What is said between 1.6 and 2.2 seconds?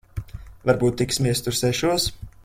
sešos?